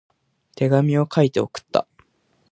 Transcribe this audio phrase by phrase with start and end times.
[0.55, 1.87] 手紙を書いて送った。